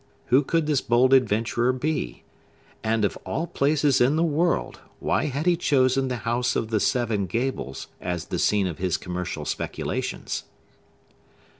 Who 0.33 0.41
could 0.41 0.65
this 0.65 0.81
bold 0.81 1.13
adventurer 1.13 1.71
be? 1.71 2.23
And, 2.83 3.05
of 3.05 3.17
all 3.23 3.45
places 3.45 4.01
in 4.01 4.15
the 4.15 4.23
world, 4.23 4.79
why 4.99 5.25
had 5.25 5.45
he 5.45 5.55
chosen 5.55 6.07
the 6.07 6.15
House 6.25 6.55
of 6.55 6.69
the 6.71 6.79
Seven 6.79 7.27
Gables 7.27 7.85
as 8.01 8.25
the 8.25 8.39
scene 8.39 8.65
of 8.65 8.79
his 8.79 8.97
commercial 8.97 9.45
speculations? 9.45 10.45